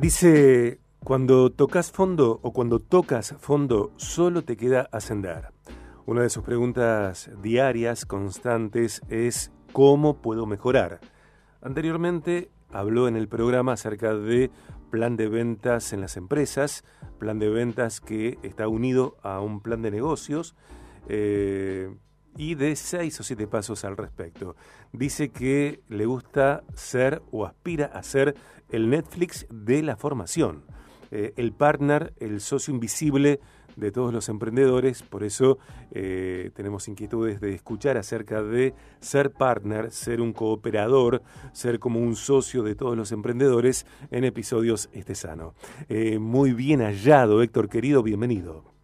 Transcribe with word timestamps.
Dice, 0.00 0.78
cuando 1.02 1.50
tocas 1.50 1.90
fondo 1.90 2.38
o 2.42 2.52
cuando 2.52 2.78
tocas 2.78 3.34
fondo, 3.40 3.92
solo 3.96 4.44
te 4.44 4.56
queda 4.56 4.88
ascender. 4.92 5.48
Una 6.06 6.22
de 6.22 6.30
sus 6.30 6.44
preguntas 6.44 7.28
diarias, 7.42 8.06
constantes, 8.06 9.02
es 9.08 9.50
¿cómo 9.72 10.22
puedo 10.22 10.46
mejorar? 10.46 11.00
Anteriormente 11.62 12.48
habló 12.70 13.08
en 13.08 13.16
el 13.16 13.26
programa 13.26 13.72
acerca 13.72 14.14
de 14.14 14.52
plan 14.90 15.16
de 15.16 15.28
ventas 15.28 15.92
en 15.92 16.00
las 16.00 16.16
empresas, 16.16 16.84
plan 17.18 17.40
de 17.40 17.48
ventas 17.48 18.00
que 18.00 18.38
está 18.44 18.68
unido 18.68 19.16
a 19.24 19.40
un 19.40 19.60
plan 19.60 19.82
de 19.82 19.90
negocios 19.90 20.54
eh, 21.08 21.92
y 22.38 22.54
de 22.54 22.76
seis 22.76 23.20
o 23.20 23.22
siete 23.22 23.46
pasos 23.46 23.84
al 23.84 23.98
respecto. 23.98 24.56
Dice 24.92 25.28
que 25.28 25.80
le 25.88 26.06
gusta 26.06 26.62
ser 26.74 27.20
o 27.30 27.44
aspira 27.44 27.86
a 27.86 28.02
ser 28.02 28.34
el 28.70 28.88
Netflix 28.88 29.46
de 29.50 29.82
la 29.82 29.96
formación, 29.96 30.62
eh, 31.10 31.34
el 31.36 31.52
partner, 31.52 32.14
el 32.18 32.40
socio 32.40 32.72
invisible 32.72 33.40
de 33.76 33.92
todos 33.92 34.12
los 34.12 34.28
emprendedores, 34.28 35.02
por 35.02 35.22
eso 35.22 35.58
eh, 35.92 36.50
tenemos 36.54 36.88
inquietudes 36.88 37.40
de 37.40 37.54
escuchar 37.54 37.96
acerca 37.96 38.42
de 38.42 38.74
ser 39.00 39.32
partner, 39.32 39.90
ser 39.90 40.20
un 40.20 40.32
cooperador, 40.32 41.22
ser 41.52 41.78
como 41.78 42.00
un 42.00 42.16
socio 42.16 42.62
de 42.62 42.74
todos 42.74 42.96
los 42.96 43.12
emprendedores 43.12 43.86
en 44.10 44.24
episodios 44.24 44.88
Este 44.92 45.14
Sano. 45.14 45.54
Eh, 45.88 46.18
muy 46.18 46.52
bien 46.52 46.80
hallado, 46.80 47.42
Héctor 47.42 47.68
querido, 47.68 48.02
bienvenido. 48.02 48.77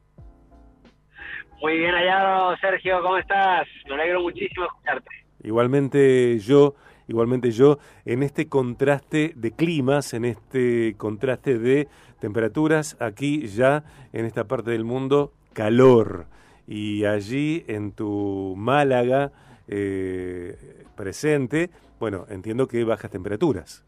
Muy 1.64 1.78
bien 1.78 1.94
hallado, 1.94 2.54
Sergio, 2.58 3.00
¿cómo 3.00 3.16
estás? 3.16 3.66
Me 3.88 3.94
alegro 3.94 4.20
muchísimo 4.20 4.66
escucharte. 4.66 5.08
Igualmente 5.42 6.38
yo, 6.38 6.74
igualmente 7.08 7.52
yo, 7.52 7.78
en 8.04 8.22
este 8.22 8.50
contraste 8.50 9.32
de 9.34 9.50
climas, 9.50 10.12
en 10.12 10.26
este 10.26 10.94
contraste 10.98 11.58
de 11.58 11.88
temperaturas, 12.20 12.98
aquí 13.00 13.46
ya 13.46 13.82
en 14.12 14.26
esta 14.26 14.44
parte 14.44 14.72
del 14.72 14.84
mundo, 14.84 15.32
calor. 15.54 16.26
Y 16.66 17.06
allí 17.06 17.64
en 17.66 17.92
tu 17.92 18.52
Málaga 18.58 19.32
eh, 19.66 20.84
presente, 20.94 21.70
bueno, 21.98 22.26
entiendo 22.28 22.68
que 22.68 22.84
bajas 22.84 23.10
temperaturas. 23.10 23.86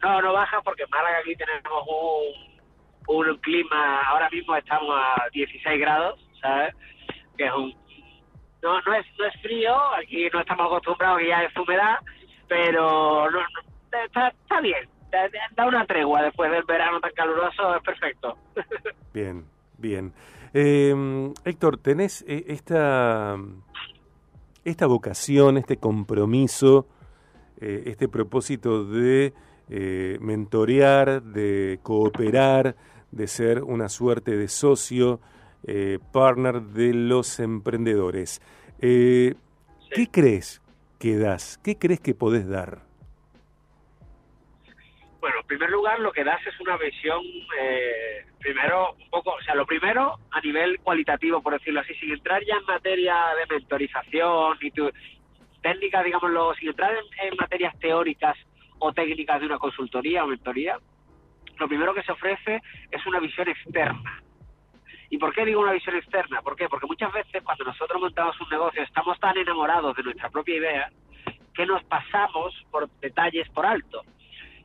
No, 0.00 0.22
no 0.22 0.32
baja 0.32 0.62
porque 0.62 0.84
en 0.84 0.90
Málaga 0.90 1.18
aquí 1.18 1.34
tenemos 1.34 1.82
un, 1.88 2.53
un 3.06 3.36
clima, 3.38 4.00
ahora 4.02 4.28
mismo 4.30 4.56
estamos 4.56 4.94
a 4.96 5.28
16 5.32 5.80
grados, 5.80 6.20
¿sabes? 6.40 6.74
Que 7.36 7.46
es 7.46 7.52
un 7.52 7.74
no, 8.62 8.80
no 8.80 8.94
es, 8.94 9.04
no 9.18 9.26
es 9.26 9.42
frío, 9.42 9.76
aquí 9.94 10.26
no 10.32 10.40
estamos 10.40 10.66
acostumbrados 10.66 11.18
que 11.18 11.28
ya 11.28 11.42
es 11.42 11.54
humedad, 11.54 11.96
pero 12.48 13.30
no, 13.30 13.38
está, 14.06 14.28
está 14.28 14.60
bien, 14.62 14.88
da 15.54 15.66
una 15.66 15.84
tregua 15.86 16.22
después 16.22 16.50
del 16.50 16.64
verano 16.64 16.98
tan 17.00 17.12
caluroso, 17.12 17.76
es 17.76 17.82
perfecto. 17.82 18.38
Bien, 19.12 19.44
bien. 19.78 20.12
Eh, 20.52 21.32
Héctor, 21.44 21.78
tenés 21.78 22.24
eh, 22.26 22.46
esta, 22.48 23.36
esta 24.64 24.86
vocación, 24.86 25.56
este 25.56 25.76
compromiso, 25.76 26.88
eh, 27.60 27.84
este 27.86 28.08
propósito 28.08 28.84
de 28.84 29.32
eh, 29.68 30.18
mentorear, 30.20 31.22
de 31.22 31.78
cooperar, 31.82 32.74
de 33.14 33.26
ser 33.26 33.62
una 33.62 33.88
suerte 33.88 34.36
de 34.36 34.48
socio, 34.48 35.20
partner 36.12 36.60
de 36.60 36.92
los 36.92 37.40
emprendedores. 37.40 38.40
¿Qué 38.80 40.08
crees 40.10 40.60
que 40.98 41.16
das? 41.16 41.58
¿Qué 41.62 41.78
crees 41.78 42.00
que 42.00 42.14
podés 42.14 42.48
dar? 42.48 42.82
Bueno, 45.20 45.40
en 45.40 45.46
primer 45.46 45.70
lugar, 45.70 46.00
lo 46.00 46.12
que 46.12 46.22
das 46.22 46.46
es 46.46 46.60
una 46.60 46.76
visión, 46.76 47.22
eh, 47.58 48.26
primero, 48.40 48.92
un 48.92 49.08
poco, 49.08 49.30
o 49.30 49.42
sea, 49.42 49.54
lo 49.54 49.64
primero 49.64 50.18
a 50.30 50.40
nivel 50.40 50.78
cualitativo, 50.80 51.40
por 51.40 51.54
decirlo 51.54 51.80
así, 51.80 51.94
sin 51.94 52.12
entrar 52.12 52.44
ya 52.44 52.56
en 52.56 52.66
materia 52.66 53.14
de 53.38 53.54
mentorización 53.54 54.58
y 54.60 54.70
tu, 54.70 54.90
técnica, 55.62 56.02
digámoslo, 56.02 56.54
sin 56.56 56.68
entrar 56.68 56.92
en, 57.22 57.36
materias 57.36 57.74
teóricas 57.78 58.36
o 58.78 58.92
técnicas 58.92 59.40
de 59.40 59.46
una 59.46 59.58
consultoría 59.58 60.24
o 60.24 60.26
mentoría, 60.26 60.78
lo 61.58 61.68
primero 61.68 61.94
que 61.94 62.02
se 62.02 62.12
ofrece 62.12 62.62
es 62.90 63.06
una 63.06 63.20
visión 63.20 63.48
externa. 63.48 64.22
¿Y 65.10 65.18
por 65.18 65.32
qué 65.32 65.44
digo 65.44 65.60
una 65.60 65.72
visión 65.72 65.96
externa? 65.96 66.42
¿Por 66.42 66.56
qué? 66.56 66.68
Porque 66.68 66.86
muchas 66.86 67.12
veces 67.12 67.42
cuando 67.42 67.64
nosotros 67.64 68.00
montamos 68.00 68.40
un 68.40 68.48
negocio 68.48 68.82
estamos 68.82 69.18
tan 69.20 69.36
enamorados 69.36 69.96
de 69.96 70.02
nuestra 70.02 70.28
propia 70.30 70.56
idea 70.56 70.90
que 71.54 71.66
nos 71.66 71.84
pasamos 71.84 72.52
por 72.70 72.90
detalles 73.00 73.48
por 73.50 73.64
alto 73.64 74.02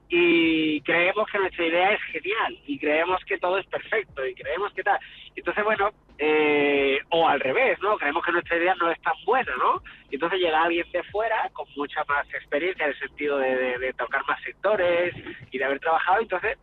y 0.09 0.81
creemos 0.81 1.29
que 1.31 1.37
nuestra 1.37 1.65
idea 1.65 1.93
es 1.93 2.01
genial 2.11 2.57
y 2.65 2.79
creemos 2.79 3.23
que 3.25 3.37
todo 3.37 3.59
es 3.59 3.65
perfecto 3.67 4.25
y 4.25 4.33
creemos 4.33 4.73
que 4.73 4.81
tal. 4.81 4.99
Entonces, 5.35 5.63
bueno, 5.63 5.91
eh, 6.17 6.99
o 7.09 7.27
al 7.27 7.39
revés, 7.39 7.79
¿no? 7.79 7.95
Creemos 7.95 8.25
que 8.25 8.31
nuestra 8.31 8.57
idea 8.57 8.73
no 8.75 8.89
es 8.89 8.99
tan 9.01 9.13
buena, 9.23 9.55
¿no? 9.57 9.83
Entonces 10.09 10.39
llega 10.39 10.63
alguien 10.63 10.91
de 10.91 11.03
fuera 11.03 11.47
con 11.53 11.67
mucha 11.75 12.03
más 12.05 12.27
experiencia 12.33 12.85
en 12.85 12.91
el 12.91 12.99
sentido 12.99 13.37
de, 13.37 13.93
tocar 13.97 14.25
más 14.27 14.41
sectores 14.41 15.13
y 15.51 15.57
de 15.57 15.63
haber 15.63 15.79
trabajado, 15.79 16.21
entonces 16.21 16.57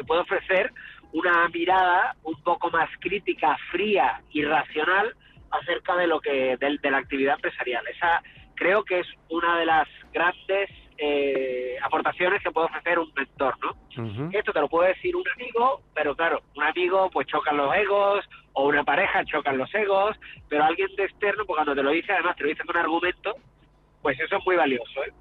te 0.00 0.04
puede 0.04 0.22
ofrecer 0.22 0.72
una 1.12 1.46
mirada 1.48 2.16
un 2.22 2.42
poco 2.42 2.70
más 2.70 2.88
crítica, 3.00 3.54
fría 3.70 4.22
y 4.30 4.42
racional 4.44 5.14
acerca 5.50 5.94
de 5.96 6.06
lo 6.06 6.20
que 6.20 6.56
de, 6.56 6.78
de 6.80 6.90
la 6.90 6.98
actividad 6.98 7.34
empresarial. 7.34 7.86
Esa 7.88 8.22
creo 8.54 8.82
que 8.82 9.00
es 9.00 9.06
una 9.28 9.58
de 9.58 9.66
las 9.66 9.88
grandes 10.12 10.70
eh, 10.96 11.76
aportaciones 11.82 12.42
que 12.42 12.50
puede 12.50 12.68
ofrecer 12.68 12.98
un 12.98 13.12
mentor, 13.14 13.56
¿no? 13.60 14.30
Esto 14.32 14.52
te 14.52 14.60
lo 14.60 14.68
puede 14.68 14.94
decir 14.94 15.14
un 15.16 15.24
amigo, 15.34 15.82
pero 15.94 16.16
claro, 16.16 16.40
un 16.56 16.62
amigo 16.62 17.10
pues 17.10 17.26
chocan 17.26 17.58
los 17.58 17.74
egos, 17.74 18.26
o 18.54 18.68
una 18.68 18.84
pareja 18.84 19.24
chocan 19.26 19.58
los 19.58 19.74
egos, 19.74 20.16
pero 20.48 20.64
alguien 20.64 20.88
de 20.96 21.04
externo, 21.04 21.44
pues 21.44 21.56
cuando 21.56 21.74
te 21.74 21.82
lo 21.82 21.90
dice, 21.90 22.12
además 22.12 22.36
te 22.36 22.44
lo 22.44 22.48
dice 22.48 22.64
con 22.64 22.76
argumento, 22.76 23.34
pues 24.00 24.18
eso 24.18 24.36
es 24.36 24.46
muy 24.46 24.56
valioso, 24.56 25.04
¿eh? 25.04 25.12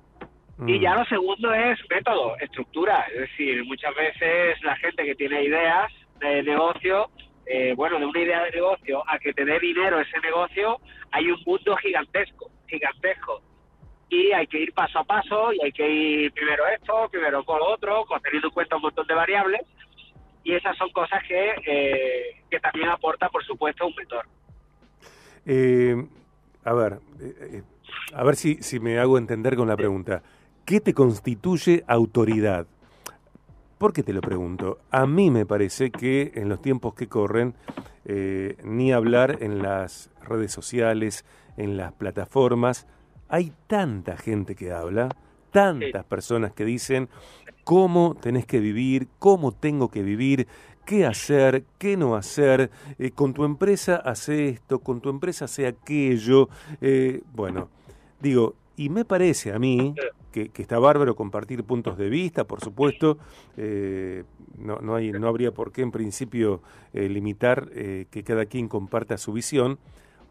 Y 0.68 0.80
ya 0.80 0.96
lo 0.96 1.06
segundo 1.06 1.54
es 1.54 1.80
método, 1.90 2.38
estructura, 2.38 3.06
es 3.14 3.22
decir, 3.22 3.64
muchas 3.66 3.96
veces 3.96 4.62
la 4.62 4.76
gente 4.76 5.06
que 5.06 5.16
tiene 5.16 5.44
ideas 5.44 5.92
de 6.20 6.44
negocio, 6.44 7.10
eh, 7.46 7.74
bueno, 7.76 7.98
de 7.98 8.06
una 8.06 8.20
idea 8.20 8.44
de 8.44 8.52
negocio 8.52 9.02
a 9.08 9.18
que 9.20 9.34
te 9.34 9.46
dé 9.46 9.58
dinero 9.60 10.00
ese 10.02 10.20
negocio, 10.20 10.80
hay 11.12 11.32
un 11.32 11.42
mundo 11.46 11.78
gigantesco, 11.78 12.52
gigantesco. 12.68 13.42
Y 14.10 14.32
hay 14.32 14.48
que 14.48 14.60
ir 14.60 14.74
paso 14.74 15.00
a 15.00 15.04
paso 15.04 15.54
y 15.54 15.62
hay 15.62 15.72
que 15.72 15.88
ir 15.88 16.32
primero 16.34 16.64
esto, 16.68 17.08
primero 17.10 17.44
con 17.46 17.60
lo 17.60 17.68
otro, 17.68 18.06
teniendo 18.24 18.48
en 18.48 18.54
cuenta 18.54 18.76
un 18.76 18.82
montón 18.82 19.08
de 19.08 19.14
variables. 19.14 19.62
Y 20.44 20.56
esas 20.56 20.76
son 20.78 20.90
cosas 20.92 21.22
que, 21.28 21.54
eh, 21.66 22.42
que 22.50 22.60
también 22.60 22.90
aporta, 22.90 23.30
por 23.30 23.46
supuesto, 23.46 23.86
un 23.86 23.94
mentor. 23.96 24.26
Eh, 25.46 25.96
a 26.66 26.74
ver, 26.74 27.00
eh, 27.22 27.62
a 28.14 28.24
ver 28.24 28.36
si, 28.36 28.56
si 28.56 28.80
me 28.80 29.00
hago 29.00 29.18
entender 29.18 29.56
con 29.56 29.68
la 29.68 29.78
pregunta. 29.78 30.24
¿Qué 30.70 30.82
te 30.82 30.94
constituye 30.94 31.84
autoridad? 31.88 32.68
¿Por 33.80 33.92
qué 33.92 34.04
te 34.04 34.14
lo 34.14 34.22
pregunto? 34.22 34.78
A 34.92 35.08
mí 35.08 35.32
me 35.32 35.48
parece 35.48 35.90
que 35.90 36.32
en 36.36 36.48
los 36.48 36.62
tiempos 36.62 36.94
que 36.94 37.08
corren, 37.08 37.56
ni 38.64 38.92
hablar 38.92 39.40
en 39.42 39.64
las 39.64 40.12
redes 40.22 40.52
sociales, 40.52 41.26
en 41.58 41.76
las 41.76 41.92
plataformas, 41.94 42.86
hay 43.30 43.52
tanta 43.66 44.16
gente 44.16 44.54
que 44.54 44.72
habla, 44.72 45.10
tantas 45.50 46.06
personas 46.06 46.54
que 46.54 46.66
dicen 46.66 47.10
cómo 47.64 48.16
tenés 48.22 48.46
que 48.46 48.60
vivir, 48.60 49.08
cómo 49.18 49.52
tengo 49.52 49.90
que 49.90 50.04
vivir, 50.04 50.46
qué 50.86 51.04
hacer, 51.04 51.64
qué 51.80 51.98
no 51.98 52.16
hacer, 52.16 52.70
eh, 53.00 53.10
con 53.10 53.34
tu 53.34 53.44
empresa 53.44 53.96
hace 53.96 54.50
esto, 54.50 54.78
con 54.78 55.02
tu 55.02 55.10
empresa 55.10 55.46
hace 55.46 55.66
aquello. 55.66 56.48
Eh, 56.80 57.24
bueno, 57.34 57.70
digo, 58.22 58.54
y 58.80 58.90
me 58.90 59.04
parece 59.04 59.52
a 59.52 59.60
mí 59.60 59.94
que, 60.32 60.52
está 60.56 60.80
bárbaro 60.80 61.16
compartir 61.16 61.64
puntos 61.64 61.98
de 61.98 62.10
vista, 62.10 62.46
por 62.46 62.62
supuesto, 62.62 63.18
eh, 63.58 64.24
no, 64.58 64.78
no, 64.78 64.96
hay, 64.96 65.12
no 65.12 65.28
habría 65.28 65.52
por 65.52 65.72
qué 65.72 65.82
en 65.82 65.92
principio 65.92 66.62
limitar 66.94 67.70
que 67.70 68.24
cada 68.24 68.46
quien 68.46 68.68
comparta 68.68 69.18
su 69.18 69.34
visión, 69.34 69.80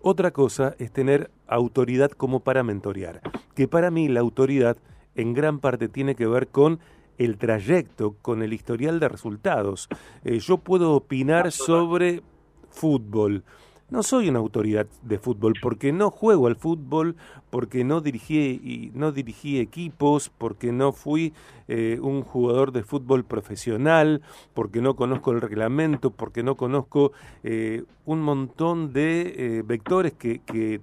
otra 0.01 0.31
cosa 0.31 0.77
es 0.79 0.93
tener 0.93 1.31
autoridad 1.47 2.11
como 2.13 2.41
para 2.41 2.63
mentorear, 2.63 3.21
que 3.55 3.69
para 3.69 3.91
mí 3.91 4.09
la 4.09 4.21
autoridad 4.21 4.79
en 5.15 5.35
gran 5.35 5.59
parte 5.59 5.89
tiene 5.89 6.15
que 6.15 6.27
ver 6.27 6.49
con 6.49 6.79
el 7.19 7.37
trayecto, 7.37 8.17
con 8.23 8.43
el 8.43 8.53
historial 8.53 9.01
de 9.01 9.09
resultados. 9.09 9.89
Eh, 10.25 10.39
yo 10.39 10.59
puedo 10.59 10.95
opinar 10.95 11.51
sobre 11.51 12.23
fútbol, 12.71 13.45
no 13.91 14.03
soy 14.03 14.29
una 14.29 14.39
autoridad 14.39 14.87
de 15.03 15.19
fútbol 15.19 15.55
porque 15.63 15.93
no 15.93 16.11
juego 16.11 16.47
al 16.47 16.57
fútbol, 16.57 17.17
porque 17.51 17.85
no 17.85 18.01
dirigí, 18.01 18.91
no 18.95 19.13
dirigí 19.13 19.59
equipos, 19.59 20.29
porque 20.29 20.73
no 20.73 20.93
fui 20.93 21.33
eh, 21.69 21.99
un 22.01 22.23
jugador 22.23 22.73
de 22.73 22.83
fútbol 22.83 23.25
profesional, 23.25 24.21
porque 24.55 24.83
no 24.83 24.95
conozco 24.95 25.33
el 25.33 25.41
reglamento, 25.41 26.11
porque 26.11 26.43
no 26.43 26.57
conozco 26.57 27.13
eh, 27.43 27.85
un 28.05 28.21
montón 28.21 28.93
de 28.93 29.23
eh, 29.37 29.63
vectores 29.65 30.13
que, 30.13 30.41
que 30.45 30.81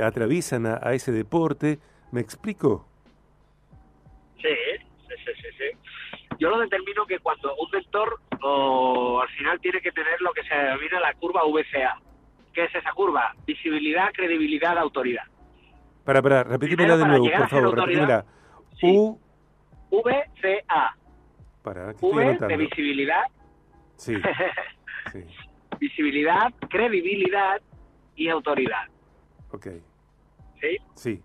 atraviesan 0.00 0.66
a, 0.66 0.92
ese 0.92 1.10
deporte. 1.10 1.80
¿Me 2.12 2.20
explico? 2.20 2.86
Sí, 4.40 4.54
sí, 5.08 5.14
sí, 5.24 5.48
sí. 5.58 6.36
yo 6.38 6.50
lo 6.50 6.60
determino 6.60 7.04
que 7.04 7.18
cuando 7.18 7.54
un 7.56 7.68
mentor 7.72 8.20
o 8.42 9.20
al 9.20 9.28
final 9.30 9.58
tiene 9.60 9.80
que 9.80 9.90
tener 9.90 10.20
lo 10.20 10.32
que 10.32 10.44
se 10.44 10.54
denomina 10.54 11.00
la 11.00 11.12
curva 11.14 11.42
VCA. 11.44 12.00
¿Qué 12.58 12.64
es 12.64 12.74
esa 12.74 12.90
curva? 12.90 13.36
Visibilidad, 13.46 14.10
credibilidad, 14.12 14.76
autoridad. 14.78 15.22
Para, 16.04 16.20
para, 16.20 16.42
repetímela 16.42 16.96
de 16.96 17.04
nuevo, 17.06 17.30
por 17.30 17.48
favor, 17.48 17.78
repetímela. 17.78 18.24
U... 18.82 19.16
VCA. 19.92 20.96
Para, 21.62 21.92
v 22.00 22.36
de 22.36 22.56
visibilidad. 22.56 23.22
Sí. 23.94 24.16
sí. 25.12 25.24
visibilidad, 25.78 26.52
credibilidad 26.68 27.62
y 28.16 28.28
autoridad. 28.28 28.88
Ok. 29.52 29.68
¿Sí? 30.60 30.76
Sí. 30.94 31.22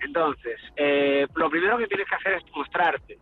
Entonces, 0.00 0.58
eh, 0.74 1.28
lo 1.36 1.48
primero 1.48 1.78
que 1.78 1.86
tienes 1.86 2.08
que 2.08 2.14
hacer 2.16 2.32
es 2.32 2.42
mostrarte. 2.56 3.18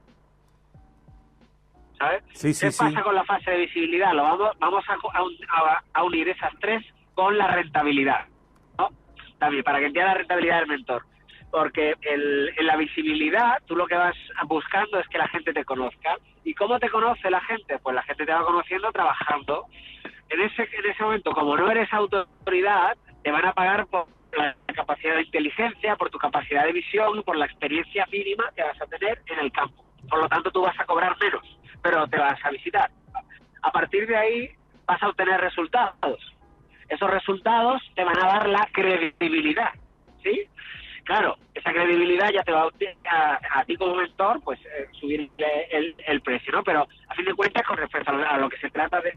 ¿Sabes? 1.98 2.22
Sí, 2.32 2.54
sí, 2.54 2.68
¿Qué 2.70 2.74
pasa 2.78 3.02
con 3.02 3.14
la 3.14 3.24
fase 3.24 3.50
de 3.50 3.58
visibilidad? 3.58 4.14
Lo 4.14 4.22
vamos, 4.22 4.58
vamos 4.58 4.82
a, 4.88 5.82
a, 5.92 6.04
unir 6.04 6.26
esas 6.30 6.54
tres 6.58 6.82
con 7.20 7.36
la 7.36 7.48
rentabilidad. 7.48 8.24
También, 9.38 9.62
para 9.62 9.78
que 9.78 9.86
entienda 9.86 10.12
la 10.12 10.18
rentabilidad 10.18 10.60
del 10.60 10.68
mentor. 10.68 11.04
Porque 11.50 11.94
el, 12.00 12.50
en 12.56 12.66
la 12.66 12.78
visibilidad, 12.78 13.58
tú 13.66 13.76
lo 13.76 13.86
que 13.86 13.94
vas 13.94 14.16
buscando 14.46 14.98
es 14.98 15.06
que 15.08 15.18
la 15.18 15.28
gente 15.28 15.52
te 15.52 15.66
conozca. 15.66 16.16
¿Y 16.44 16.54
cómo 16.54 16.78
te 16.78 16.88
conoce 16.88 17.30
la 17.30 17.42
gente? 17.42 17.78
Pues 17.78 17.94
la 17.94 18.02
gente 18.04 18.24
te 18.24 18.32
va 18.32 18.42
conociendo 18.42 18.90
trabajando. 18.90 19.66
En 20.30 20.40
ese, 20.40 20.62
en 20.62 20.90
ese 20.90 21.02
momento, 21.02 21.32
como 21.32 21.58
no 21.58 21.70
eres 21.70 21.92
autoridad, 21.92 22.96
te 23.22 23.30
van 23.30 23.44
a 23.44 23.52
pagar 23.52 23.86
por 23.88 24.06
la 24.34 24.56
capacidad 24.74 25.16
de 25.16 25.24
inteligencia, 25.24 25.96
por 25.96 26.08
tu 26.08 26.16
capacidad 26.16 26.64
de 26.64 26.72
visión, 26.72 27.22
por 27.22 27.36
la 27.36 27.44
experiencia 27.44 28.06
mínima 28.10 28.50
que 28.56 28.62
vas 28.62 28.80
a 28.80 28.86
tener 28.86 29.20
en 29.26 29.40
el 29.40 29.52
campo. 29.52 29.84
Por 30.08 30.20
lo 30.20 30.28
tanto, 30.30 30.50
tú 30.50 30.62
vas 30.62 30.80
a 30.80 30.86
cobrar 30.86 31.18
menos, 31.20 31.44
pero 31.82 32.06
te 32.06 32.16
vas 32.16 32.42
a 32.42 32.50
visitar. 32.50 32.90
A 33.60 33.70
partir 33.70 34.06
de 34.06 34.16
ahí 34.16 34.50
vas 34.86 35.02
a 35.02 35.08
obtener 35.08 35.38
resultados. 35.38 36.39
Esos 36.90 37.10
resultados 37.10 37.80
te 37.94 38.04
van 38.04 38.18
a 38.22 38.26
dar 38.26 38.48
la 38.48 38.68
credibilidad, 38.72 39.70
¿sí? 40.22 40.42
Claro, 41.04 41.38
esa 41.54 41.72
credibilidad 41.72 42.30
ya 42.30 42.42
te 42.42 42.52
va 42.52 42.68
a, 43.10 43.40
a, 43.52 43.64
ti 43.64 43.76
como 43.76 43.96
mentor, 43.96 44.40
pues 44.44 44.60
eh, 44.66 44.88
subir 45.00 45.30
el, 45.70 45.94
el, 46.06 46.20
precio, 46.20 46.52
¿no? 46.52 46.62
Pero 46.62 46.86
a 47.08 47.14
fin 47.14 47.24
de 47.24 47.34
cuentas, 47.34 47.66
con 47.66 47.78
respecto 47.78 48.10
a 48.10 48.36
lo 48.36 48.48
que 48.48 48.58
se 48.58 48.70
trata 48.70 49.00
de 49.00 49.16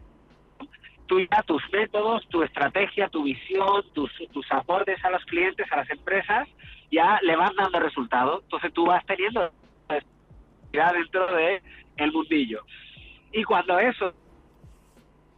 tú 1.08 1.20
ya 1.20 1.44
tus 1.44 1.62
métodos, 1.72 2.28
tu 2.30 2.44
estrategia, 2.44 3.10
tu 3.10 3.24
visión, 3.24 3.84
tus, 3.94 4.12
tus 4.31 4.50
aportes 4.52 5.04
a 5.04 5.10
los 5.10 5.24
clientes, 5.26 5.72
a 5.72 5.78
las 5.78 5.90
empresas, 5.90 6.48
ya 6.92 7.19
le 7.22 7.36
van 7.36 7.56
dando 7.56 7.80
resultados. 7.80 8.44
Entonces 8.44 8.74
tú 8.74 8.86
vas 8.86 9.06
teniendo 9.06 9.52
dentro 10.72 11.36
de 11.36 11.62
el 11.98 12.12
mundillo. 12.12 12.66
Y 13.31 13.44
cuando 13.44 13.80
eso 13.80 14.14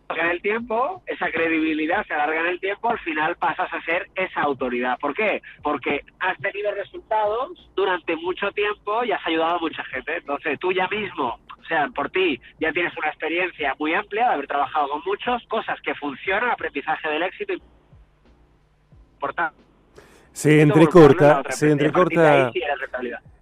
en 0.10 0.28
el 0.28 0.42
tiempo, 0.42 1.02
esa 1.07 1.31
credibilidad 1.31 2.06
se 2.06 2.13
alarga 2.13 2.42
en 2.42 2.48
el 2.48 2.60
tiempo, 2.60 2.90
al 2.90 3.00
final 3.00 3.36
pasas 3.38 3.74
a 3.74 3.81
ser 3.84 4.07
esa 4.16 4.42
autoridad. 4.42 4.98
¿Por 5.00 5.13
qué? 5.13 5.42
Porque 5.63 6.02
has 6.19 6.38
tenido 6.38 6.72
resultados 6.74 7.72
durante 7.75 8.16
mucho 8.16 8.52
tiempo 8.52 9.04
y 9.04 9.12
has 9.12 9.25
ayudado 9.25 9.56
a 9.56 9.60
mucha 9.60 9.84
gente. 9.86 10.18
Entonces 10.18 10.60
tú 10.60 10.72
ya 10.72 10.88
mismo 10.88 11.40
o 11.66 11.68
sea, 11.68 11.88
por 11.96 12.12
ti 12.12 12.40
ya 12.60 12.72
tienes 12.72 12.96
una 12.96 13.07
experiencia 13.07 13.75
muy 13.80 13.94
amplia 13.96 14.28
de 14.28 14.34
haber 14.34 14.48
trabajado 14.48 14.88
con 14.90 15.02
muchos, 15.04 15.44
cosas 15.48 15.81
que 15.81 15.96
funcionan, 15.96 16.52
aprendizaje 16.52 17.10
del 17.10 17.24
éxito. 17.24 17.54
Importante. 19.13 19.60
Se 20.31 20.62
entrecorta, 20.62 21.42
se 21.50 21.72
entrecorta. 21.72 22.52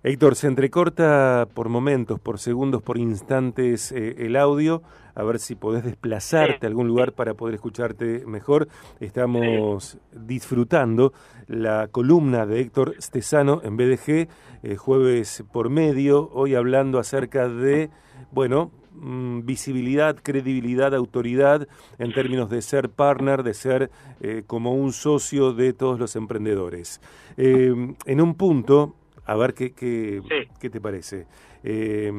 Héctor, 0.04 0.36
se 0.36 0.48
entrecorta 0.48 1.48
por 1.54 1.68
momentos, 1.68 2.20
por 2.20 2.40
segundos, 2.40 2.82
por 2.82 2.98
instantes 2.98 3.92
eh, 3.92 4.16
el 4.20 4.38
audio. 4.38 4.84
A 5.16 5.24
ver 5.24 5.40
si 5.40 5.56
podés 5.56 5.84
desplazarte 5.84 6.66
a 6.66 6.70
algún 6.70 6.88
lugar 6.88 7.14
para 7.14 7.36
poder 7.36 7.56
escucharte 7.56 8.26
mejor. 8.26 8.68
Estamos 9.00 9.98
disfrutando 10.12 11.14
la 11.48 11.88
columna 11.88 12.46
de 12.46 12.62
Héctor 12.62 12.96
Stesano 13.00 13.62
en 13.64 13.78
BDG, 13.78 14.28
eh, 14.64 14.76
jueves 14.76 15.44
por 15.52 15.70
medio, 15.70 16.30
hoy 16.34 16.56
hablando 16.56 17.00
acerca 17.00 17.48
de 17.48 17.90
bueno, 18.32 18.72
mm, 18.94 19.46
visibilidad, 19.46 20.16
credibilidad, 20.22 20.96
autoridad 20.96 21.68
en 22.00 22.14
términos 22.14 22.50
de 22.50 22.62
ser 22.62 22.90
partner, 22.90 23.44
de 23.44 23.54
ser 23.54 23.92
eh, 24.22 24.44
como 24.48 24.74
un 24.74 24.94
socio 24.94 25.54
de 25.54 25.74
todos 25.74 26.00
los 26.00 26.16
emprendedores. 26.16 27.02
Eh, 27.38 27.74
en 28.06 28.22
un 28.22 28.36
punto, 28.36 28.96
a 29.26 29.36
ver 29.36 29.54
qué, 29.54 29.74
qué, 29.74 30.22
qué 30.60 30.70
te 30.70 30.82
parece. 30.82 31.28
Eh, 31.64 32.12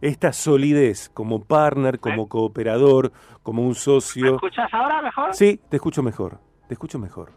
esta 0.00 0.32
solidez 0.32 1.08
como 1.08 1.44
partner, 1.44 2.00
como 2.00 2.28
cooperador, 2.28 3.12
como 3.42 3.62
un 3.62 3.74
socio. 3.74 4.24
¿Me 4.24 4.30
escuchas 4.36 4.72
ahora 4.72 5.02
mejor? 5.02 5.34
Sí, 5.34 5.60
te 5.68 5.76
escucho 5.76 6.02
mejor. 6.02 6.40
Te 6.68 6.74
escucho 6.74 6.98
mejor. 6.98 7.32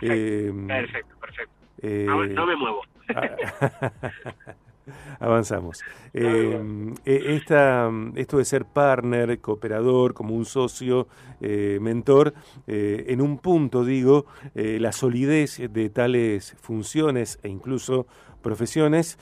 Perfecto, 0.00 1.16
perfecto. 1.20 1.54
no 1.82 2.46
me 2.46 2.56
muevo. 2.56 2.82
Avanzamos. 5.20 5.80
Eh, 6.12 6.94
eh, 7.04 7.22
esta, 7.36 7.90
esto 8.16 8.38
de 8.38 8.44
ser 8.44 8.64
partner, 8.64 9.38
cooperador, 9.40 10.14
como 10.14 10.34
un 10.34 10.44
socio, 10.44 11.08
eh, 11.40 11.78
mentor, 11.80 12.34
en 12.66 13.20
un 13.20 13.38
punto 13.38 13.84
digo, 13.84 14.26
la 14.54 14.92
solidez 14.92 15.60
de 15.70 15.90
tales 15.90 16.56
funciones 16.60 17.38
e 17.42 17.48
incluso 17.48 18.06
profesiones 18.42 19.18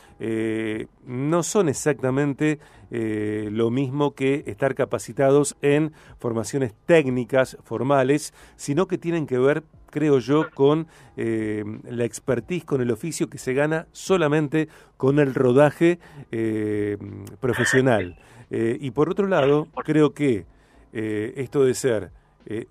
no 1.06 1.42
son 1.42 1.68
exactamente 1.68 2.58
lo 2.90 3.70
mismo 3.70 4.14
que 4.14 4.44
estar 4.46 4.74
capacitados 4.74 5.56
en 5.62 5.92
formaciones 6.18 6.74
técnicas 6.86 7.56
formales, 7.62 8.34
sino 8.56 8.86
que 8.86 8.98
tienen 8.98 9.26
que 9.26 9.38
ver 9.38 9.62
creo 9.90 10.19
yo, 10.19 10.50
con 10.54 10.87
eh, 11.16 11.64
la 11.84 12.04
expertise, 12.04 12.64
con 12.64 12.81
el 12.81 12.90
oficio 12.90 13.28
que 13.28 13.38
se 13.38 13.54
gana 13.54 13.87
solamente 13.92 14.69
con 14.96 15.19
el 15.19 15.34
rodaje 15.34 15.98
eh, 16.31 16.96
profesional. 17.40 18.19
Eh, 18.52 18.78
y 18.81 18.90
por 18.90 19.08
otro 19.08 19.28
lado, 19.28 19.69
creo 19.84 20.12
que 20.12 20.44
esto 20.92 21.62
de 21.62 21.72
ser 21.75 22.10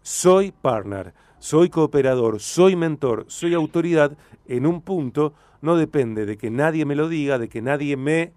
soy 0.02 0.52
partner, 0.52 1.14
soy 1.38 1.70
cooperador, 1.70 2.42
soy 2.42 2.76
mentor, 2.76 3.24
soy 3.30 3.54
autoridad, 3.54 4.18
en 4.46 4.66
un 4.66 4.82
punto 4.82 5.34
no 5.62 5.78
depende 5.78 6.26
de 6.26 6.38
que 6.38 6.50
nadie 6.50 6.84
me 6.84 6.96
lo 6.96 7.08
diga, 7.08 7.40
de 7.40 7.48
que 7.48 7.62
nadie 7.62 7.96
me 7.96 8.34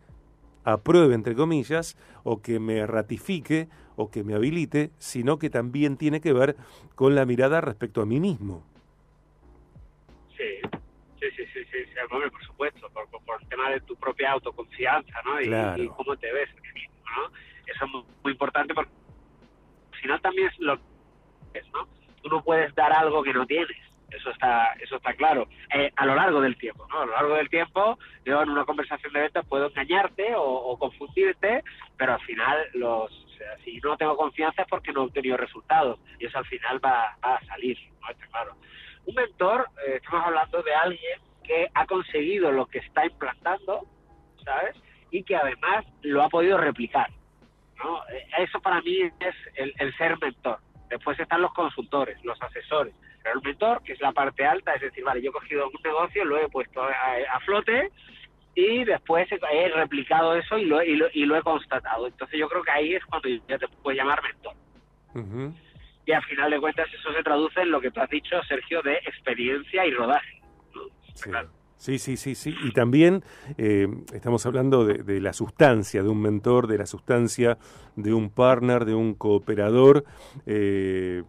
apruebe, 0.62 1.14
entre 1.14 1.35
comillas, 1.35 1.97
o 2.23 2.40
que 2.40 2.61
me 2.61 2.87
ratifique 2.87 3.68
o 3.97 4.11
que 4.11 4.25
me 4.25 4.35
habilite, 4.35 4.90
sino 4.99 5.38
que 5.38 5.50
también 5.50 5.97
tiene 5.97 6.21
que 6.21 6.33
ver 6.33 6.57
con 6.95 7.14
la 7.14 7.26
mirada 7.26 7.61
respecto 7.61 8.02
a 8.02 8.07
mí 8.07 8.21
mismo. 8.21 8.64
Sí, 11.22 11.30
sí, 11.37 11.46
sí, 11.54 11.64
sí, 11.70 11.84
sí, 11.84 11.94
por 12.08 12.44
supuesto, 12.44 12.90
por, 12.90 13.40
el 13.40 13.49
tema 13.49 13.70
de 13.70 13.80
tu 13.82 13.94
propia 13.96 14.32
autoconfianza, 14.32 15.22
¿no? 15.25 15.40
Y, 15.40 15.88
cómo 15.88 16.16
te 16.16 16.32
ves 16.32 16.50
¿no? 16.54 17.26
Eso 17.66 17.84
es 17.84 17.90
muy, 18.25 18.32
importante 18.32 18.75
porque 18.75 18.90
si 20.00 20.08
no 20.08 20.18
también 20.20 20.49
es 20.49 20.58
lo 20.58 20.76
que 20.76 21.61
es, 21.61 21.72
¿no? 21.72 21.87
Tú 22.22 22.28
no 22.28 22.42
puedes 22.42 22.75
dar 22.75 22.92
algo 22.92 23.22
que 23.22 23.32
no 23.32 23.46
tienes. 23.46 23.76
Eso 24.11 24.30
está, 24.30 24.72
eso 24.80 24.96
está 24.96 25.14
claro. 25.14 25.49
Eh, 25.72 25.92
a 25.96 26.06
lo 26.06 26.16
largo 26.16 26.40
del 26.40 26.56
tiempo, 26.56 26.87
¿no? 26.88 27.02
A 27.02 27.06
lo 27.06 27.12
largo 27.12 27.34
del 27.37 27.49
tiempo, 27.49 27.99
yo 28.25 28.42
en 28.42 28.50
una 28.50 28.64
conversación 28.64 29.12
de 29.12 29.20
ventas 29.20 29.46
puedo 29.46 29.68
engañarte 29.68 30.34
o, 30.37 30.76
confundirte, 30.76 31.62
pero 31.96 32.14
al 32.14 32.20
final 32.22 32.66
los, 32.75 33.26
si 33.64 33.78
no 33.78 33.96
tengo 33.96 34.16
confianza 34.16 34.62
es 34.62 34.68
porque 34.68 34.92
no 34.92 35.02
he 35.02 35.04
obtenido 35.04 35.37
resultados 35.37 36.00
y 36.18 36.26
eso 36.26 36.38
al 36.38 36.46
final 36.46 36.84
va, 36.84 37.16
va 37.25 37.37
a 37.37 37.44
salir, 37.46 37.78
¿no? 38.00 38.11
Está 38.11 38.26
claro. 38.26 38.56
Un 39.06 39.14
mentor, 39.14 39.68
eh, 39.87 39.99
estamos 40.02 40.26
hablando 40.26 40.62
de 40.62 40.75
alguien 40.75 41.21
que 41.42 41.68
ha 41.75 41.87
conseguido 41.87 42.52
lo 42.52 42.66
que 42.66 42.78
está 42.78 43.04
implantando, 43.04 43.87
¿sabes? 44.44 44.76
Y 45.11 45.25
que 45.25 45.37
además 45.37 45.85
lo 46.02 46.23
ha 46.23 46.28
podido 46.28 46.56
replicar. 46.56 47.11
¿no? 47.82 47.99
Eh, 48.09 48.26
eso 48.38 48.61
para 48.61 48.80
mí 48.82 49.00
es 49.02 49.35
el, 49.54 49.97
ser 49.97 50.18
mentor. 50.21 50.59
Después 50.88 51.18
están 51.18 51.42
los 51.42 51.52
consultores, 51.52 52.23
los 52.25 52.40
asesores. 52.40 52.94
Pero 53.23 53.38
el 53.38 53.42
mentor, 53.42 53.82
que 53.82 53.92
es 53.92 54.00
la 54.00 54.12
parte 54.12 54.44
alta, 54.44 54.75
es 54.75 54.82
decir, 54.82 55.04
vale, 55.04 55.23
yo 55.23 55.30
he 55.30 55.32
cogido 55.32 55.66
un 55.66 55.82
negocio, 55.82 56.25
lo 56.25 56.38
he 56.38 56.49
puesto 56.49 56.82
a, 56.82 57.40
flote 57.40 57.90
y 58.54 58.85
después 58.85 59.26
he 59.30 59.68
replicado 59.68 60.37
eso 60.37 60.59
y 60.59 60.66
lo, 60.66 60.82
y 60.82 61.25
lo, 61.25 61.37
he 61.37 61.42
constatado. 61.42 62.06
Entonces 62.06 62.38
yo 62.38 62.49
creo 62.49 62.62
que 62.62 62.71
ahí 62.71 62.94
es 62.94 63.04
cuando 63.06 63.28
ya 63.28 63.59
te 63.59 63.68
puedes 63.68 63.99
llamar 63.99 64.23
mentor 64.23 64.54
y 66.04 66.12
al 66.12 66.23
final 66.25 66.50
de 66.50 66.61
cuentas 66.61 66.88
eso 66.92 67.12
se 67.12 67.23
traduce 67.23 67.61
en 67.61 67.71
lo 67.71 67.80
que 67.80 67.90
tú 67.90 68.00
has 68.00 68.11
dicho, 68.11 68.37
Sergio, 68.49 68.82
de 68.82 68.94
experiencia 68.97 69.87
y 69.87 69.92
rodaje. 69.92 70.40
Sí. 71.14 71.30
Sí, 71.82 71.99
sí, 71.99 72.37
sí, 72.37 72.54
Y 72.62 72.71
también 72.71 73.25
eh, 73.59 73.88
estamos 74.12 74.47
hablando 74.47 74.85
de, 74.85 75.21
la 75.21 75.32
sustancia 75.32 76.04
de 76.04 76.09
un 76.09 76.23
mentor, 76.23 76.68
de 76.68 76.78
la 76.78 76.87
sustancia 76.87 77.59
de 77.97 78.14
un 78.14 78.30
partner, 78.30 78.85
de 78.85 78.94
un 78.94 79.14
cooperador. 79.14 80.04
Eh, 80.47 81.25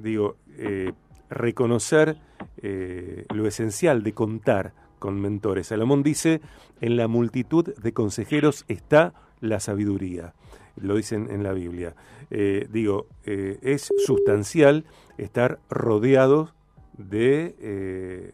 digo, 0.00 0.38
eh, 0.56 0.94
reconocer 1.28 2.16
lo 2.62 3.46
esencial 3.46 4.02
de 4.02 4.14
contar 4.14 4.72
con 4.98 5.20
mentores. 5.20 5.66
Salomón 5.66 6.02
dice, 6.02 6.40
en 6.80 6.96
la 6.96 7.06
multitud 7.06 7.74
de 7.76 7.92
consejeros 7.92 8.64
está 8.68 9.12
la 9.40 9.60
sabiduría. 9.60 10.32
Lo 10.76 10.96
dicen 10.96 11.28
en 11.30 11.42
la 11.42 11.52
Biblia. 11.52 11.94
Eh, 12.30 12.68
digo, 12.70 13.06
eh, 13.24 13.58
es 13.62 13.90
sustancial 14.04 14.84
estar 15.18 15.60
rodeado 15.70 16.52
de, 16.96 18.32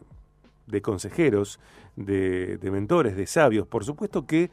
de 0.67 0.81
consejeros, 0.81 1.59
de, 1.95 2.57
de, 2.57 2.71
mentores, 2.71 3.15
de 3.15 3.27
sabios. 3.27 3.67
Por 3.67 3.83
supuesto 3.83 4.25
que 4.25 4.49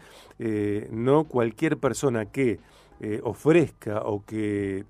no 0.91 1.25
cualquier 1.25 1.77
persona 1.79 2.27
que 2.27 2.59
ofrezca 3.23 4.01
o 4.01 4.25
que 4.25 4.85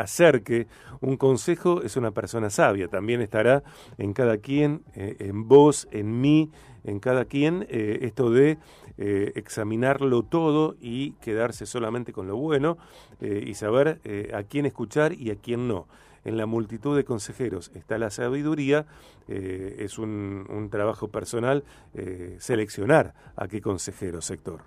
acerque 0.00 0.66
un 1.00 1.16
consejo 1.16 1.82
es 1.82 1.96
una 1.96 2.10
persona 2.10 2.50
sabia. 2.50 2.88
También 2.88 3.20
estará 3.20 3.62
en 3.98 4.12
cada 4.12 4.38
quien, 4.38 4.82
eh, 4.94 5.16
en 5.20 5.48
vos, 5.48 5.88
en 5.92 6.20
mí, 6.20 6.50
en 6.84 7.00
cada 7.00 7.24
quien, 7.24 7.66
eh, 7.68 8.00
esto 8.02 8.30
de 8.30 8.58
eh, 8.98 9.32
examinarlo 9.34 10.22
todo 10.22 10.76
y 10.80 11.12
quedarse 11.22 11.66
solamente 11.66 12.12
con 12.12 12.26
lo 12.26 12.36
bueno 12.36 12.78
y 13.20 13.52
saber 13.52 14.00
a 14.32 14.42
quién 14.44 14.64
escuchar 14.64 15.12
y 15.12 15.30
a 15.30 15.36
quién 15.36 15.68
no. 15.68 15.86
En 16.24 16.38
la 16.38 16.46
multitud 16.46 16.96
de 16.96 17.04
consejeros 17.04 17.70
está 17.74 17.98
la 17.98 18.08
sabiduría, 18.08 18.86
es 19.28 19.98
un, 19.98 20.46
un, 20.48 20.70
trabajo 20.70 21.08
personal 21.08 21.64
seleccionar 22.38 23.12
a 23.36 23.46
qué 23.46 23.60
consejero, 23.60 24.22
sector. 24.22 24.62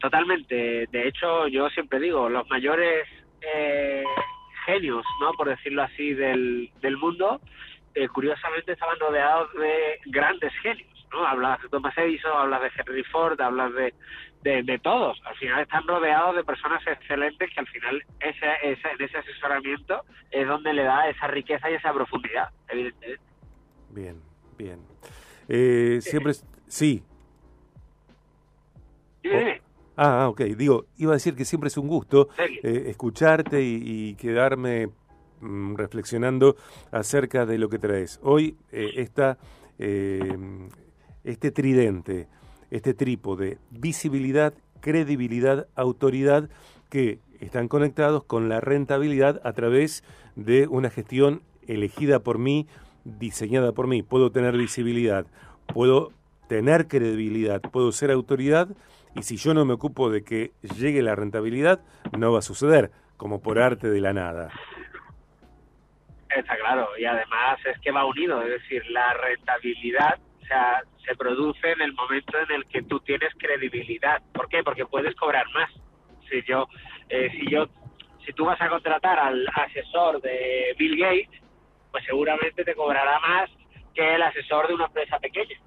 Totalmente. 0.00 0.86
De 0.90 1.08
hecho, 1.08 1.48
yo 1.48 1.68
siempre 1.70 1.98
digo, 1.98 2.28
los 2.28 2.48
mayores 2.48 3.06
eh, 3.42 4.04
genios, 4.66 5.04
¿no? 5.20 5.32
Por 5.32 5.48
decirlo 5.48 5.82
así, 5.82 6.14
del, 6.14 6.70
del 6.80 6.96
mundo, 6.96 7.40
eh, 7.94 8.08
curiosamente 8.08 8.72
estaban 8.72 8.98
rodeados 8.98 9.52
de 9.54 10.00
grandes 10.06 10.52
genios, 10.62 11.06
¿no? 11.12 11.26
Hablas 11.26 11.60
de 11.62 11.68
Thomas 11.68 11.96
Edison, 11.98 12.32
hablas 12.36 12.62
de 12.62 12.70
Henry 12.76 13.04
Ford, 13.04 13.40
hablas 13.40 13.72
de, 13.74 13.92
de, 14.42 14.78
todos. 14.78 15.20
Al 15.24 15.36
final 15.36 15.62
están 15.62 15.86
rodeados 15.86 16.36
de 16.36 16.44
personas 16.44 16.82
excelentes 16.86 17.50
que 17.52 17.60
al 17.60 17.66
final 17.66 18.02
ese, 18.20 18.46
ese, 18.62 18.88
en 18.88 19.02
ese 19.04 19.18
asesoramiento 19.18 20.04
es 20.30 20.46
donde 20.46 20.72
le 20.72 20.84
da 20.84 21.08
esa 21.08 21.26
riqueza 21.26 21.70
y 21.70 21.74
esa 21.74 21.92
profundidad, 21.92 22.50
evidentemente. 22.68 23.22
Bien, 23.90 24.16
bien. 24.56 24.78
Eh, 25.48 25.98
siempre... 26.00 26.32
Sí. 26.68 27.02
Dime, 29.22 29.59
Ah, 29.96 30.28
ok. 30.28 30.40
Digo, 30.56 30.86
iba 30.96 31.12
a 31.12 31.14
decir 31.14 31.34
que 31.34 31.44
siempre 31.44 31.68
es 31.68 31.76
un 31.76 31.88
gusto 31.88 32.28
eh, 32.38 32.84
escucharte 32.88 33.62
y, 33.62 34.14
quedarme 34.14 34.88
mm, 35.40 35.74
reflexionando 35.74 36.56
acerca 36.90 37.46
de 37.46 37.58
lo 37.58 37.68
que 37.68 37.78
traes. 37.78 38.18
Hoy 38.22 38.56
eh, 38.72 38.92
está 38.96 39.38
eh, 39.78 40.36
este 41.24 41.50
tridente, 41.50 42.28
este 42.70 42.94
trípode, 42.94 43.58
visibilidad, 43.70 44.54
credibilidad, 44.80 45.68
autoridad, 45.74 46.48
que 46.88 47.18
están 47.40 47.68
conectados 47.68 48.24
con 48.24 48.48
la 48.48 48.60
rentabilidad 48.60 49.40
a 49.44 49.52
través 49.52 50.04
de 50.36 50.66
una 50.66 50.90
gestión 50.90 51.42
elegida 51.66 52.20
por 52.20 52.38
mí, 52.38 52.66
diseñada 53.04 53.72
por 53.72 53.86
mí. 53.86 54.02
Puedo 54.02 54.30
tener 54.30 54.56
visibilidad, 54.56 55.26
puedo 55.66 56.12
tener 56.48 56.88
credibilidad, 56.88 57.60
puedo 57.60 57.92
ser 57.92 58.10
autoridad 58.10 58.68
y 59.14 59.22
si 59.22 59.36
yo 59.36 59.54
no 59.54 59.64
me 59.64 59.74
ocupo 59.74 60.10
de 60.10 60.24
que 60.24 60.52
llegue 60.76 61.02
la 61.02 61.14
rentabilidad, 61.14 61.80
no 62.16 62.32
va 62.32 62.38
a 62.38 62.42
suceder, 62.42 62.90
como 63.16 63.42
por 63.42 63.58
arte 63.58 63.90
de 63.90 64.00
la 64.00 64.12
nada. 64.12 64.50
Está 66.34 66.56
claro, 66.56 66.88
y 66.96 67.04
además 67.04 67.58
es 67.66 67.78
que 67.80 67.90
va 67.90 68.04
unido, 68.04 68.40
es 68.42 68.62
decir, 68.62 68.84
la 68.90 69.12
rentabilidad 69.14 70.18
se 71.04 71.14
produce 71.14 71.72
en 71.72 71.80
el 71.80 71.92
momento 71.92 72.38
en 72.38 72.50
el 72.50 72.66
que 72.66 72.82
tú 72.82 73.00
tienes 73.00 73.30
credibilidad. 73.38 74.20
¿Por 74.32 74.48
qué? 74.48 74.62
Porque 74.62 74.86
puedes 74.86 75.14
cobrar 75.14 75.46
más. 75.54 75.70
Si 76.28 76.42
yo, 76.42 76.66
eh, 77.08 77.30
si 77.32 77.50
yo, 77.50 77.66
si 78.24 78.32
tú 78.32 78.44
vas 78.44 78.60
a 78.60 78.68
contratar 78.68 79.18
al 79.18 79.46
asesor 79.54 80.20
de 80.20 80.74
Bill 80.78 80.98
Gates, 80.98 81.42
pues 81.90 82.04
seguramente 82.04 82.64
te 82.64 82.74
cobrará 82.74 83.18
más 83.20 83.50
que 83.94 84.14
el 84.14 84.22
asesor 84.22 84.68
de 84.68 84.74
una 84.74 84.86
empresa 84.86 85.18
pequeña. 85.18 85.58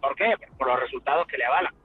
¿Por 0.00 0.14
qué? 0.16 0.34
Por 0.58 0.66
los 0.66 0.80
resultados 0.80 1.26
que 1.26 1.38
le 1.38 1.44
avalan. 1.44 1.79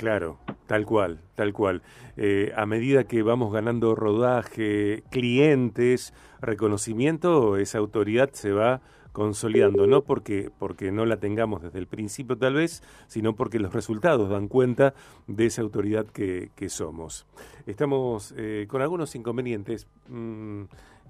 Claro, 0.00 0.38
tal 0.66 0.86
cual, 0.86 1.20
tal 1.34 1.52
cual. 1.52 1.82
Eh, 2.16 2.54
a 2.56 2.64
medida 2.64 3.04
que 3.04 3.22
vamos 3.22 3.52
ganando 3.52 3.94
rodaje, 3.94 5.04
clientes, 5.10 6.14
reconocimiento, 6.40 7.58
esa 7.58 7.76
autoridad 7.76 8.30
se 8.32 8.50
va 8.50 8.80
consolidando, 9.12 9.86
no 9.86 10.02
porque, 10.04 10.50
porque 10.58 10.90
no 10.90 11.04
la 11.04 11.18
tengamos 11.18 11.60
desde 11.60 11.78
el 11.80 11.86
principio 11.86 12.38
tal 12.38 12.54
vez, 12.54 12.82
sino 13.08 13.36
porque 13.36 13.58
los 13.58 13.74
resultados 13.74 14.30
dan 14.30 14.48
cuenta 14.48 14.94
de 15.26 15.44
esa 15.44 15.60
autoridad 15.60 16.06
que, 16.06 16.50
somos. 16.70 17.26
Estamos 17.66 18.32
eh, 18.38 18.64
con 18.70 18.80
algunos 18.80 19.14
inconvenientes 19.14 19.86
mm, 20.08 20.62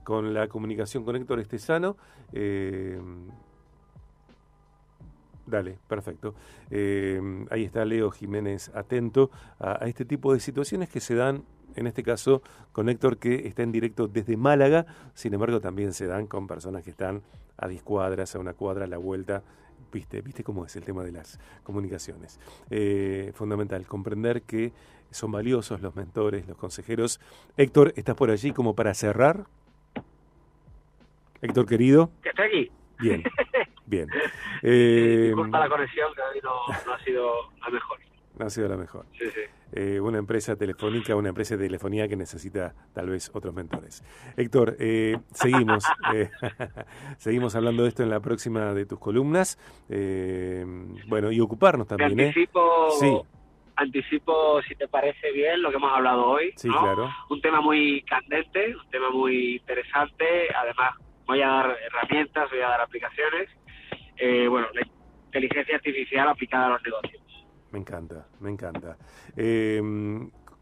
con 0.02 0.34
la 0.34 0.48
comunicación 0.48 1.04
con 1.04 1.14
Héctor 1.14 1.38
Estesano. 1.38 1.96
Eh, 2.32 2.98
Dale, 5.50 5.78
perfecto. 5.88 6.34
Eh, 6.70 7.20
ahí 7.50 7.64
está 7.64 7.84
Leo 7.84 8.10
Jiménez 8.12 8.70
atento 8.72 9.30
a, 9.58 9.86
este 9.86 10.04
tipo 10.04 10.32
de 10.32 10.38
situaciones 10.38 10.88
que 10.88 11.00
se 11.00 11.16
dan, 11.16 11.42
en 11.74 11.88
este 11.88 12.04
caso, 12.04 12.42
con 12.70 12.88
Héctor 12.88 13.18
que 13.18 13.48
está 13.48 13.64
en 13.64 13.72
directo 13.72 14.06
desde 14.06 14.36
Málaga, 14.36 14.86
sin 15.14 15.34
embargo 15.34 15.60
también 15.60 15.92
se 15.92 16.06
dan 16.06 16.28
con 16.28 16.46
personas 16.46 16.84
que 16.84 16.90
están 16.90 17.22
a 17.56 17.66
10 17.66 17.82
cuadras, 17.82 18.34
a 18.36 18.38
una 18.38 18.54
cuadra, 18.54 18.84
a 18.84 18.88
la 18.88 18.98
vuelta. 18.98 19.42
Viste, 19.92 20.20
viste 20.20 20.44
cómo 20.44 20.64
es 20.64 20.76
el 20.76 20.84
tema 20.84 21.02
de 21.02 21.10
las 21.10 21.40
comunicaciones. 21.64 22.38
Eh, 22.70 23.32
fundamental, 23.34 23.84
comprender 23.86 24.42
que 24.42 24.72
son 25.10 25.32
valiosos 25.32 25.82
los 25.82 25.96
mentores, 25.96 26.46
los 26.46 26.56
consejeros. 26.56 27.20
Héctor, 27.56 27.92
¿estás 27.96 28.14
por 28.14 28.30
allí 28.30 28.52
como 28.52 28.76
para 28.76 28.94
cerrar? 28.94 29.46
Héctor 31.42 31.66
querido. 31.66 32.12
Que 32.22 32.28
estoy 32.28 32.46
aquí. 32.46 32.72
Bien, 33.00 33.24
bien. 33.90 34.08
Eh, 34.62 35.32
la 35.34 35.68
conexión, 35.70 36.12
que 36.14 36.20
hoy 36.20 36.40
no, 36.42 36.92
ha 36.92 36.98
sido 37.02 37.50
la 37.62 37.70
mejor. 37.70 37.98
No 38.38 38.44
ha 38.44 38.50
sido 38.50 38.68
la 38.68 38.76
mejor. 38.76 39.06
Sí, 39.18 39.24
sí. 39.30 39.40
Eh, 39.72 40.00
una 40.00 40.18
empresa 40.18 40.54
telefónica, 40.54 41.16
una 41.16 41.30
empresa 41.30 41.56
de 41.56 41.64
telefonía 41.64 42.08
que 42.08 42.16
necesita 42.16 42.74
tal 42.92 43.08
vez 43.08 43.30
otros 43.32 43.54
mentores. 43.54 44.04
Héctor, 44.36 44.76
eh, 44.78 45.16
seguimos, 45.32 45.84
eh, 46.14 46.28
seguimos 47.16 47.54
hablando 47.54 47.84
de 47.84 47.88
esto 47.88 48.02
en 48.02 48.10
la 48.10 48.20
próxima 48.20 48.74
de 48.74 48.84
tus 48.84 48.98
columnas. 48.98 49.58
Eh, 49.88 50.62
bueno, 51.06 51.32
y 51.32 51.40
ocuparnos 51.40 51.86
también. 51.86 52.20
Anticipo, 52.20 52.90
sí. 52.98 53.18
anticipo, 53.76 54.60
si 54.62 54.74
te 54.74 54.88
parece 54.88 55.32
bien, 55.32 55.62
lo 55.62 55.70
que 55.70 55.76
hemos 55.76 55.92
hablado 55.92 56.26
hoy. 56.26 56.52
Sí, 56.56 56.68
claro. 56.68 57.08
Un 57.30 57.40
tema 57.40 57.62
muy 57.62 58.02
candente, 58.02 58.76
un 58.76 58.90
tema 58.90 59.10
muy 59.10 59.56
interesante, 59.56 60.54
además 60.54 60.96
voy 61.30 61.42
a 61.42 61.46
dar 61.46 61.76
herramientas, 61.86 62.50
voy 62.50 62.60
a 62.60 62.68
dar 62.68 62.80
aplicaciones. 62.80 63.48
Eh, 64.20 64.46
bueno, 64.48 64.68
la 64.74 64.82
inteligencia 65.26 65.76
artificial 65.76 66.28
aplicada 66.28 66.66
a 66.66 66.70
los 66.70 66.82
negocios. 66.82 67.22
Me 67.72 67.78
encanta, 67.78 68.26
me 68.40 68.50
encanta. 68.50 68.98
Eh, 69.36 69.80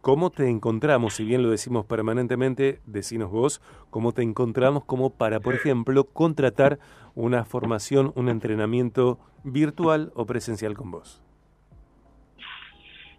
¿Cómo 0.01 0.31
te 0.31 0.49
encontramos? 0.49 1.15
Si 1.15 1.25
bien 1.25 1.43
lo 1.43 1.51
decimos 1.51 1.85
permanentemente, 1.85 2.81
decinos 2.87 3.31
vos, 3.31 3.61
¿cómo 3.91 4.13
te 4.13 4.23
encontramos 4.23 4.85
como 4.85 5.11
para, 5.11 5.41
por 5.41 5.55
ejemplo, 5.55 6.05
contratar 6.05 6.79
una 7.17 7.45
formación, 7.45 8.13
un 8.15 8.29
entrenamiento 8.29 9.19
virtual 9.43 10.13
o 10.15 10.25
presencial 10.25 10.75
con 10.75 10.93
vos? 10.93 11.21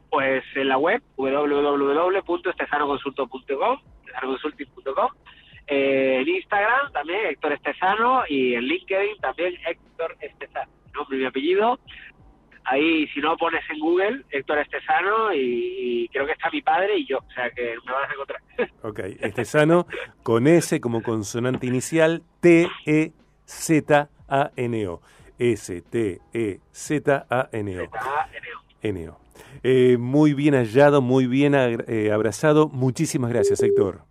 Pues 0.10 0.44
en 0.56 0.70
la 0.70 0.78
web 0.78 1.04
eh, 1.18 1.30
en 5.70 6.28
Instagram 6.28 6.92
también 6.92 7.28
Héctor 7.28 7.54
Estesano 7.54 8.24
y 8.28 8.56
en 8.56 8.64
LinkedIn 8.64 9.18
también 9.22 9.54
Héctor 9.68 10.18
Estesano, 10.20 10.72
nombre 10.94 11.18
y 11.18 11.20
mi 11.22 11.28
apellido. 11.28 11.80
Ahí, 12.66 13.08
si 13.08 13.20
no 13.20 13.38
pones 13.38 13.62
en 13.70 13.80
Google 13.80 14.24
Héctor 14.32 14.58
Estesano 14.60 15.34
y, 15.34 16.10
creo 16.12 16.26
que 16.26 16.34
está 16.34 16.50
mi 16.52 16.62
padre 16.62 16.98
y 16.98 17.06
yo, 17.08 17.20
o 17.20 17.32
sea 17.34 17.50
que 17.52 17.76
me 17.86 17.92
vas 17.92 18.10
a 18.10 18.14
encontrar. 18.14 18.42
Ok, 18.84 19.00
Estesano 19.22 19.86
con 20.24 20.48
S 20.48 20.82
como 20.82 21.02
consonante 21.04 21.68
inicial, 21.68 22.24
T-E-Z-A-N-O. 22.42 23.12
S-T-E-Z-A-N-O. 25.40 26.20
N-O. 28.82 29.20
Eh, 29.64 29.98
muy 29.98 30.34
bien 30.34 30.54
hallado, 30.54 31.02
muy 31.02 31.28
bien 31.28 31.56
eh, 31.56 32.12
abrazado. 32.12 32.68
Muchísimas 32.68 33.32
gracias, 33.32 33.64
Héctor. 33.64 34.02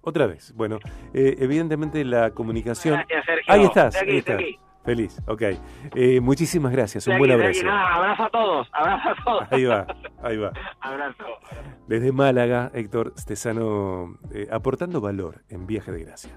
Otra 0.00 0.26
vez. 0.26 0.54
Bueno, 0.54 0.78
eh, 1.12 1.36
evidentemente 1.38 2.04
la 2.04 2.30
comunicación. 2.30 3.00
Ahí 3.46 3.64
estás, 3.64 3.96
ahí 3.96 4.18
estás. 4.18 4.40
Feliz, 4.84 5.20
ok. 5.26 5.42
Eh, 5.94 6.20
muchísimas 6.20 6.72
gracias, 6.72 7.06
un 7.08 7.18
buen 7.18 7.30
abrazo. 7.30 7.68
abrazo 7.68 8.22
a 8.22 8.30
todos, 8.30 8.68
abrazo 8.72 9.08
a 9.10 9.24
todos. 9.24 9.52
Ahí 9.52 9.64
va, 9.64 9.86
ahí 10.22 10.36
va. 10.38 10.50
abrazo. 10.80 11.24
Desde 11.86 12.10
Málaga, 12.10 12.70
Héctor 12.72 13.12
Stesano, 13.18 14.18
eh, 14.32 14.48
aportando 14.50 15.02
valor 15.02 15.42
en 15.50 15.66
Viaje 15.66 15.92
de 15.92 16.04
Gracia. 16.04 16.32